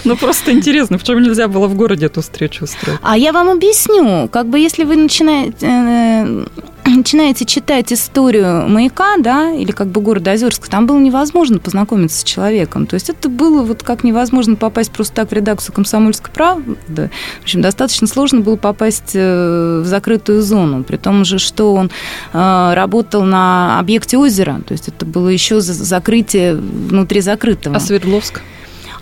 [0.05, 2.99] Ну, просто интересно, почему нельзя было в городе эту встречу устроить?
[3.03, 4.29] А я вам объясню.
[4.29, 5.67] Как бы если вы начинаете...
[5.67, 6.45] Э,
[6.85, 12.25] начинаете читать историю маяка, да, или как бы города Озерска, там было невозможно познакомиться с
[12.25, 12.87] человеком.
[12.87, 17.11] То есть это было вот как невозможно попасть просто так в редакцию «Комсомольской правды».
[17.41, 21.91] В общем, достаточно сложно было попасть э, в закрытую зону, при том же, что он
[22.33, 27.77] э, работал на объекте озера, то есть это было еще закрытие внутри закрытого.
[27.77, 28.41] А Свердловск?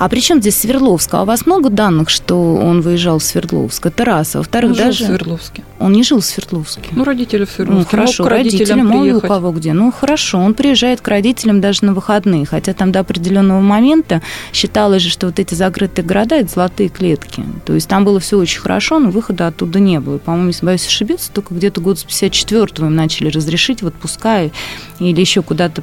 [0.01, 1.13] А при чем здесь Свердловск?
[1.13, 3.85] А у вас много данных, что он выезжал в Свердловск?
[3.85, 4.35] Это раз.
[4.35, 4.93] А во-вторых, он даже...
[4.93, 5.63] жил в Свердловске.
[5.79, 6.89] Он не жил в Свердловске.
[6.93, 7.97] Ну, родители в Свердловске.
[7.97, 9.25] Ну, хорошо, Мог к родителям, родителям приехать.
[9.25, 9.75] у кого где.
[9.75, 12.47] Ну, хорошо, он приезжает к родителям даже на выходные.
[12.47, 14.23] Хотя там до определенного момента
[14.55, 17.45] считалось же, что вот эти закрытые города– это золотые клетки.
[17.67, 20.17] То есть там было все очень хорошо, но выхода оттуда не было.
[20.17, 24.51] По-моему, если боюсь ошибиться, только где-то год с 54-го им начали разрешить в отпуска
[24.99, 25.83] или еще куда-то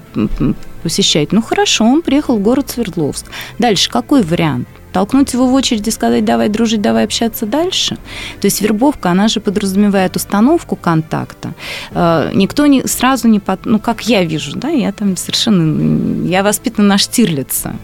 [0.88, 1.34] посещать.
[1.34, 3.26] Ну, хорошо, он приехал в город Свердловск.
[3.60, 4.68] Дальше какой вариант?
[4.94, 7.98] толкнуть его в очередь и сказать, давай дружить, давай общаться дальше.
[8.42, 11.54] То есть вербовка, она же подразумевает установку контакта.
[11.92, 13.40] Э, никто не, сразу не...
[13.40, 16.26] Под, ну, как я вижу, да, я там совершенно...
[16.26, 17.76] Я воспитана на Штирлица,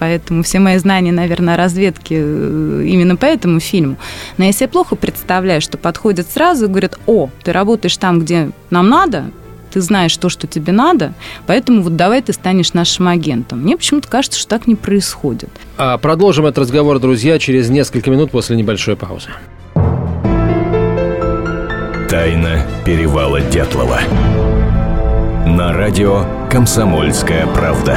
[0.00, 3.96] поэтому все мои знания, наверное, о разведке э, именно по этому фильму.
[4.36, 8.50] Но я себе плохо представляю, что подходят сразу и говорят, о, ты работаешь там, где
[8.70, 9.30] нам надо,
[9.70, 11.14] ты знаешь то, что тебе надо,
[11.46, 13.60] поэтому вот давай ты станешь нашим агентом.
[13.60, 15.50] Мне почему-то кажется, что так не происходит.
[15.76, 19.30] А продолжим этот разговор, друзья, через несколько минут после небольшой паузы.
[22.08, 24.00] Тайна перевала Дятлова.
[25.46, 27.96] На радио «Комсомольская правда».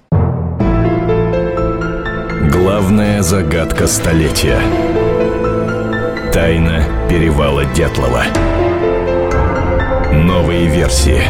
[2.61, 4.59] Главная загадка столетия.
[6.31, 8.21] Тайна перевала Дятлова.
[10.13, 11.23] Новые версии.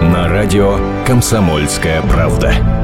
[0.00, 2.75] На радио «Комсомольская правда».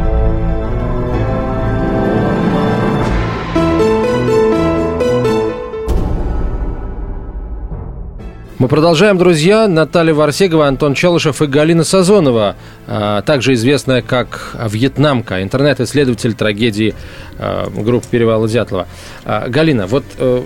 [8.62, 9.66] Мы продолжаем, друзья.
[9.66, 12.54] Наталья Варсегова, Антон Челышев и Галина Сазонова,
[12.86, 16.94] а, также известная как Вьетнамка, интернет-исследователь трагедии
[17.40, 18.86] а, группы Перевала Дятлова.
[19.24, 20.42] А, Галина, вот э,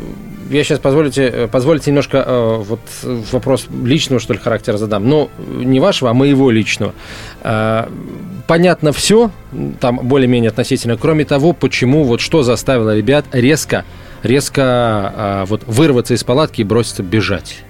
[0.48, 2.81] я сейчас позволите, позволите немножко э, вот
[3.33, 5.07] вопрос личного, что ли, характера задам.
[5.07, 6.94] Но не вашего, а моего личного.
[8.46, 9.31] Понятно все,
[9.79, 13.85] там более-менее относительно, кроме того, почему, вот что заставило ребят резко,
[14.22, 17.62] резко вот вырваться из палатки и броситься бежать.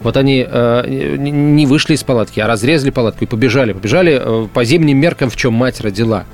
[0.00, 3.72] Вот они э, не вышли из палатки, а разрезали палатку и побежали.
[3.72, 6.24] Побежали э, по зимним меркам, в чем мать родила.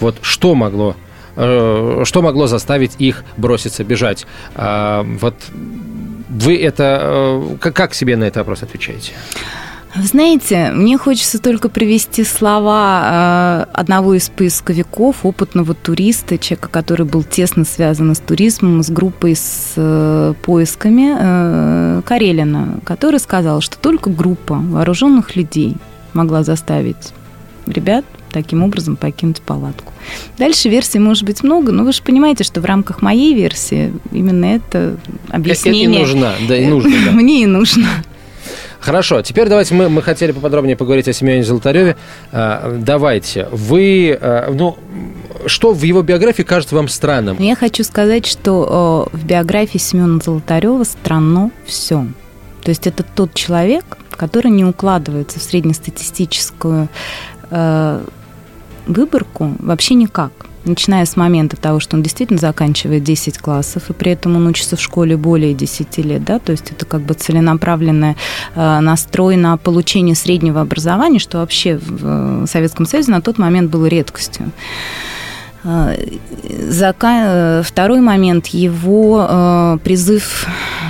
[0.00, 0.96] Вот что могло,
[1.36, 4.26] э, что могло заставить их броситься бежать?
[4.54, 5.34] Э, вот
[6.28, 9.12] вы это, э, как, как себе на этот вопрос отвечаете?
[9.94, 17.06] Вы знаете, мне хочется только привести слова э, одного из поисковиков, опытного туриста, человека, который
[17.06, 23.78] был тесно связан с туризмом, с группой, с э, поисками, э, Карелина, который сказал, что
[23.78, 25.76] только группа вооруженных людей
[26.12, 27.12] могла заставить
[27.66, 29.92] ребят таким образом покинуть палатку.
[30.38, 34.46] Дальше версий может быть много, но вы же понимаете, что в рамках моей версии именно
[34.46, 34.96] это
[35.30, 35.84] объяснение...
[35.84, 36.90] Это и нужно, да, и нужно.
[37.04, 37.10] Да.
[37.12, 37.86] Мне и нужно.
[38.84, 41.96] Хорошо, теперь давайте мы, мы хотели поподробнее поговорить о Семене Золотареве.
[42.32, 44.76] А, давайте, вы, а, ну,
[45.46, 47.38] что в его биографии кажется вам странным?
[47.38, 52.06] Я хочу сказать, что в биографии Семена Золотарева странно все.
[52.62, 56.90] То есть это тот человек, который не укладывается в среднестатистическую
[57.50, 58.04] э,
[58.86, 60.32] выборку вообще никак
[60.64, 64.76] начиная с момента того, что он действительно заканчивает 10 классов, и при этом он учится
[64.76, 68.16] в школе более 10 лет, да, то есть это как бы целенаправленный
[68.54, 73.86] э, настрой на получение среднего образования, что вообще в Советском Союзе на тот момент было
[73.86, 74.50] редкостью.
[75.64, 80.46] Э, э, второй момент, его э, призыв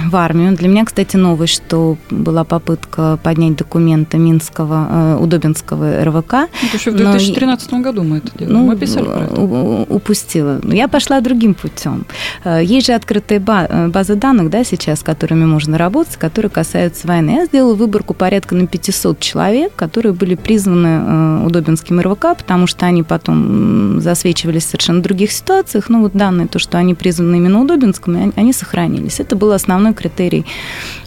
[0.07, 0.57] в армию.
[0.57, 6.35] Для меня, кстати, новость, что была попытка поднять документы Минского, Удобинского РВК.
[6.35, 8.53] Это еще в 2013 но, году мы это делали.
[8.53, 9.41] Ну, мы писали про это.
[9.41, 10.61] Упустила.
[10.65, 12.05] Я пошла другим путем.
[12.45, 17.31] Есть же открытые базы данных, да, сейчас, с которыми можно работать, которые касаются войны.
[17.31, 23.03] Я сделала выборку порядка на 500 человек, которые были призваны Удобинским РВК, потому что они
[23.03, 25.89] потом засвечивались сохранились в совершенно других ситуациях.
[25.89, 29.21] Ну, вот данные, то, что они призваны именно удобинскими, они сохранились.
[29.21, 30.45] Это был основной критерий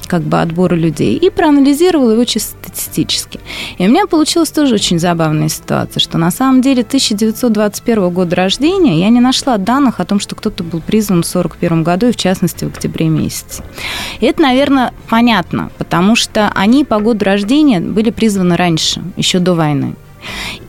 [0.08, 3.42] как бы отбора людей, и проанализировала его чисто статистически.
[3.78, 9.02] И у меня получилась тоже очень забавная ситуация, что на самом деле 1921 года рождения
[9.02, 12.16] я не нашла данных о том, что кто-то был призван в 1941 году, и в
[12.16, 13.64] частности в октябре месяце.
[14.22, 19.56] И это, наверное, понятно, потому что они по году рождения были призваны раньше, еще до
[19.56, 19.96] войны.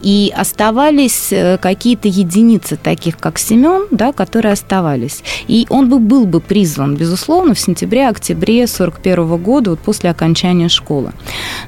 [0.03, 5.23] И оставались э, какие-то единицы, таких как Семен, да, которые оставались.
[5.49, 11.13] И он бы был бы призван, безусловно, в сентябре-октябре 41 года, вот после окончания школы.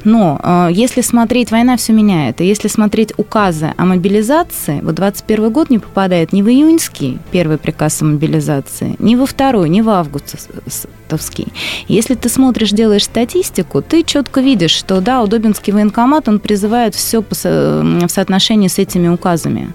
[0.05, 2.41] Но э, если смотреть, война все меняет.
[2.41, 7.59] И если смотреть указы о мобилизации, вот 21 год не попадает ни в июньский первый
[7.59, 11.49] приказ о мобилизации, ни во второй, ни в августовский.
[11.89, 17.23] Если ты смотришь, делаешь статистику, ты четко видишь, что да, Удобинский военкомат, он призывает все
[17.23, 17.35] по
[17.71, 19.73] в соотношении с этими указами.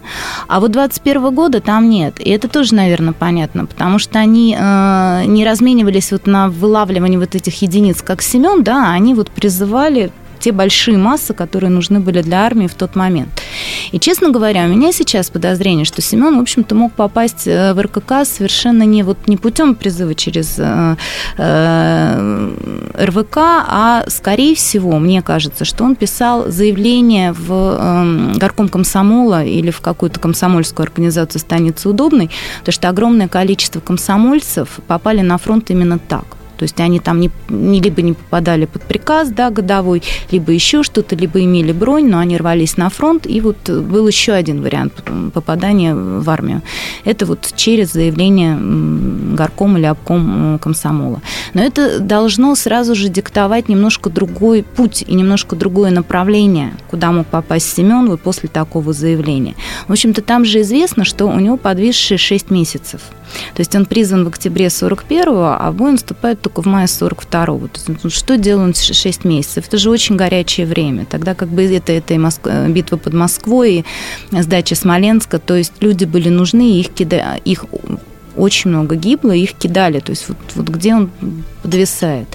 [0.47, 2.19] А вот 21 года там нет.
[2.19, 7.35] И это тоже, наверное, понятно, потому что они э, не разменивались вот на вылавливание вот
[7.35, 10.11] этих единиц, как Семен, да, они вот призывали
[10.45, 13.41] те большие массы, которые нужны были для армии в тот момент.
[13.91, 17.81] И, честно говоря, у меня сейчас подозрение, что Семен, в общем-то, мог попасть э, в
[17.81, 20.97] РКК совершенно не, вот, не путем призыва через э,
[21.39, 22.51] э,
[22.95, 29.71] РВК, а, скорее всего, мне кажется, что он писал заявление в э, горком комсомола или
[29.71, 32.29] в какую-то комсомольскую организацию станицы удобной,
[32.59, 36.25] потому что огромное количество комсомольцев попали на фронт именно так.
[36.57, 40.83] То есть они там не, не, либо не попадали под приказ да, годовой, либо еще
[40.83, 43.27] что-то, либо имели бронь, но они рвались на фронт.
[43.27, 45.03] И вот был еще один вариант
[45.33, 46.61] попадания в армию.
[47.03, 48.57] Это вот через заявление
[49.35, 51.21] горком или обком комсомола.
[51.53, 57.27] Но это должно сразу же диктовать немножко другой путь и немножко другое направление, куда мог
[57.27, 59.55] попасть Семен вот после такого заявления.
[59.87, 63.01] В общем-то, там же известно, что у него подвисшие 6 месяцев.
[63.53, 67.67] То есть он призван в октябре 41-го, а в бой наступает только в мае 42-го.
[67.67, 69.65] То есть, ну, что делал он 6 месяцев?
[69.67, 71.05] Это же очень горячее время.
[71.05, 72.47] Тогда как бы это, это и Моск...
[72.69, 73.85] битва под Москвой,
[74.31, 77.39] и сдача Смоленска, то есть люди были нужны, их, кида...
[77.43, 77.65] их
[78.35, 79.99] очень много гибло, их кидали.
[79.99, 81.09] То есть вот, вот где он
[81.61, 82.27] подвисает.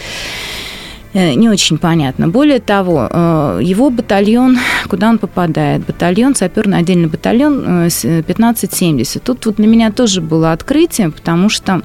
[1.12, 2.28] Э, не очень понятно.
[2.28, 4.58] Более того, э, его батальон,
[4.88, 5.84] куда он попадает?
[5.84, 9.16] Батальон, саперный отдельный батальон 1570.
[9.16, 11.82] Э, Тут вот для меня тоже было открытие, потому что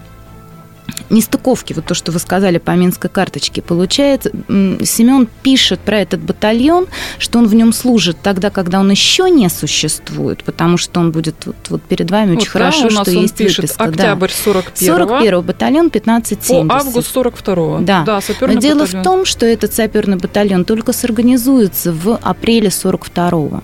[1.10, 6.88] нестыковки, вот то, что вы сказали по Минской карточке, получается, Семен пишет про этот батальон,
[7.18, 11.36] что он в нем служит тогда, когда он еще не существует, потому что он будет
[11.46, 13.84] вот, вот перед вами вот очень да, хорошо, что есть пишет выписка.
[13.84, 16.68] Октябрь 41 41 батальон 1570.
[16.68, 18.04] По август 42 Да.
[18.04, 19.02] да Но дело батальон.
[19.02, 23.64] в том, что этот саперный батальон только сорганизуется в апреле 42 -го.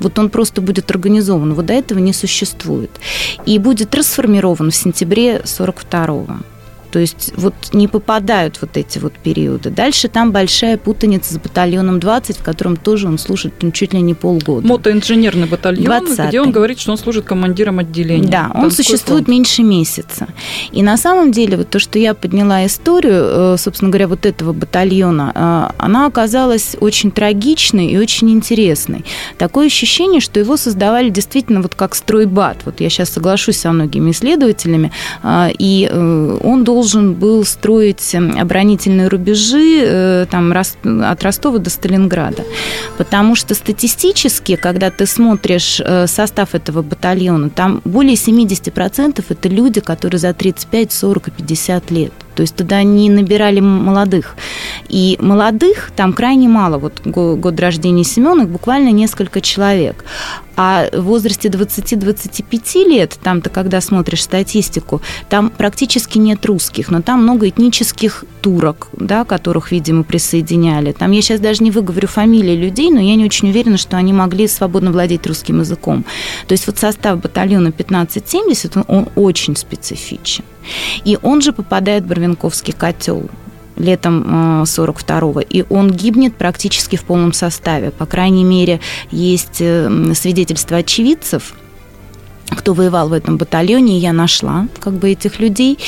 [0.00, 1.54] Вот он просто будет организован.
[1.54, 2.90] Вот до этого не существует.
[3.46, 6.53] И будет расформирован в сентябре 42 -го.
[6.94, 9.70] То есть вот не попадают вот эти вот периоды.
[9.70, 14.00] Дальше там большая путаница с батальоном 20, в котором тоже он служит ну, чуть ли
[14.00, 14.64] не полгода.
[14.64, 18.28] Мотоинженерный батальон, 20 где он говорит, что он служит командиром отделения.
[18.28, 19.28] Да, он существует фронт.
[19.28, 20.28] меньше месяца.
[20.70, 24.52] И на самом деле вот то, что я подняла историю, э, собственно говоря, вот этого
[24.52, 29.04] батальона, э, она оказалась очень трагичной и очень интересной.
[29.36, 32.58] Такое ощущение, что его создавали действительно вот как стройбат.
[32.64, 34.92] Вот я сейчас соглашусь со многими исследователями,
[35.24, 41.70] э, и он должен должен был строить эм, оборонительные рубежи э, там, от Ростова до
[41.70, 42.44] Сталинграда.
[42.98, 49.80] Потому что статистически, когда ты смотришь э, состав этого батальона, там более 70% это люди,
[49.80, 52.12] которые за 35, 40 и 50 лет.
[52.34, 54.36] То есть туда не набирали молодых.
[54.88, 56.78] И молодых там крайне мало.
[56.78, 60.04] Вот год рождения Семена буквально несколько человек.
[60.56, 67.22] А в возрасте 20-25 лет, там-то, когда смотришь статистику, там практически нет русских, но там
[67.22, 70.92] много этнических турок, да, которых, видимо, присоединяли.
[70.92, 74.12] Там я сейчас даже не выговорю фамилии людей, но я не очень уверена, что они
[74.12, 76.04] могли свободно владеть русским языком.
[76.46, 80.44] То есть вот состав батальона 1570, он, он очень специфичен.
[81.04, 83.28] И он же попадает в Барвинковский котел
[83.76, 87.90] летом 42-го, э, и он гибнет практически в полном составе.
[87.90, 91.54] По крайней мере, есть э, свидетельства очевидцев,
[92.50, 95.78] кто воевал в этом батальоне, я нашла как бы этих людей.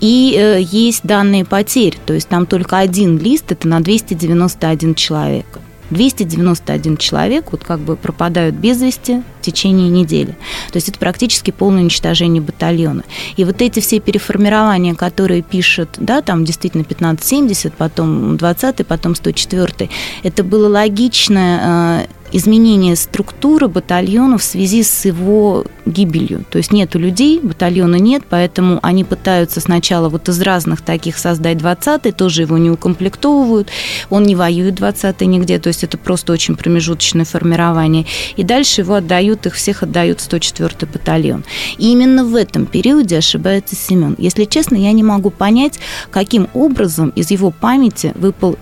[0.00, 5.60] И э, есть данные потерь, то есть там только один лист, это на 291 человека.
[5.90, 10.36] 291 человек вот как бы пропадают без вести в течение недели.
[10.70, 13.04] То есть это практически полное уничтожение батальона.
[13.36, 19.90] И вот эти все переформирования, которые пишут, да, там действительно 1570, потом 20 потом 104
[20.22, 26.44] это было логичное изменение структуры батальона в связи с его гибелью.
[26.50, 31.58] То есть нету людей, батальона нет, поэтому они пытаются сначала вот из разных таких создать
[31.58, 33.68] 20-й, тоже его не укомплектовывают,
[34.08, 38.06] он не воюет 20-й нигде, то есть это просто очень промежуточное формирование.
[38.36, 41.44] И дальше его отдают, их всех отдают 104-й батальон.
[41.78, 44.14] И именно в этом периоде ошибается Семен.
[44.18, 45.78] Если честно, я не могу понять,
[46.10, 48.56] каким образом из его памяти выпал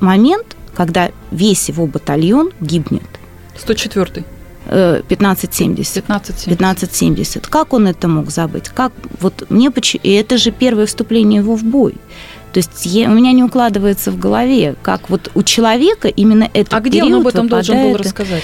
[0.00, 3.02] момент, когда весь его батальон гибнет.
[3.66, 4.24] 104-й.
[4.64, 6.04] 1570.
[6.04, 6.54] 1570.
[6.54, 7.46] 1570.
[7.48, 8.70] Как он это мог забыть?
[8.70, 9.70] Как вот мне
[10.02, 11.96] и это же первое вступление его в бой.
[12.52, 16.76] То есть я, у меня не укладывается в голове, как вот у человека именно это.
[16.76, 18.42] А где он об этом должен был рассказать?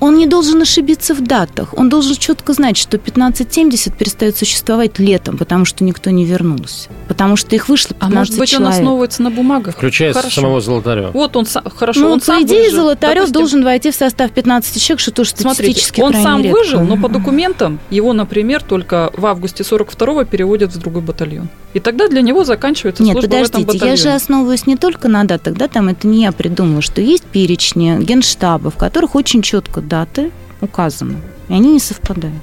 [0.00, 1.74] Он не должен ошибиться в датах.
[1.76, 6.88] Он должен четко знать, что 1570 перестает существовать летом, потому что никто не вернулся.
[7.08, 8.68] Потому что их вышло 15 А может быть, человек.
[8.68, 9.74] он основывается на бумагах?
[9.76, 10.40] Включая Хорошо.
[10.40, 11.10] самого Золотарева.
[11.12, 12.76] Вот он сам, хорошо, Ну, он по сам идее, выжил.
[12.82, 16.58] Золотарев Допустим, должен войти в состав 15 человек, что тоже статистически Смотрите, он сам редко.
[16.58, 21.48] выжил, но по документам его, например, только в августе 42-го переводят в другой батальон.
[21.74, 25.54] И тогда для него заканчивается Нет, служба подождите, я же основываюсь не только на датах,
[25.54, 30.30] да, там это не я придумала, что есть перечни генштаба, в которых очень четко даты
[30.60, 31.18] указаны,
[31.48, 32.34] и они не совпадают.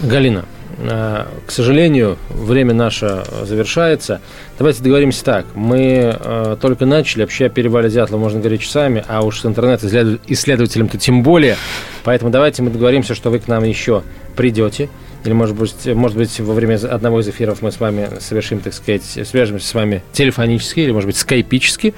[0.00, 0.44] Галина,
[0.78, 4.20] э, к сожалению, время наше завершается.
[4.58, 5.46] Давайте договоримся так.
[5.54, 11.22] Мы э, только начали, вообще о перевале можно говорить часами, а уж с интернет-исследователем-то тем
[11.22, 11.56] более.
[12.04, 14.02] Поэтому давайте мы договоримся, что вы к нам еще
[14.36, 14.88] придете.
[15.24, 18.74] Или, может быть, может быть, во время одного из эфиров мы с вами совершим, так
[18.74, 21.94] сказать, свяжемся с вами телефонически или, может быть, скайпически.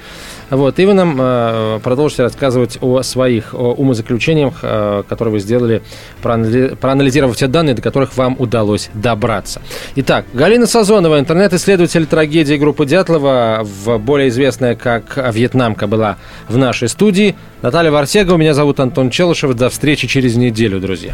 [0.49, 5.81] Вот, и вы нам э, продолжите рассказывать о своих о умозаключениях, э, которые вы сделали,
[6.23, 9.61] проанали- проанализировав те данные, до которых вам удалось добраться.
[9.97, 16.17] Итак, Галина Сазонова, интернет-исследователь трагедии группы Дятлова, в, более известная как «Вьетнамка», была
[16.47, 17.35] в нашей студии.
[17.61, 19.53] Наталья Варсегова, меня зовут Антон Челышев.
[19.53, 21.13] До встречи через неделю, друзья.